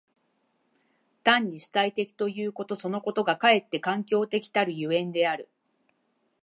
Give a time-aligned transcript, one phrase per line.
[1.23, 5.47] 単に主体的ということそのことがかえって環境的たる所以である。